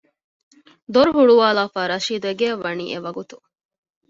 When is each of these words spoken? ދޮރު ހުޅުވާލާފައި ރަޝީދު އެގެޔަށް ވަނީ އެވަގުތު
ދޮރު 0.93 1.11
ހުޅުވާލާފައި 1.17 1.89
ރަޝީދު 1.93 2.25
އެގެޔަށް 2.29 2.63
ވަނީ 2.65 2.85
އެވަގުތު 2.91 3.37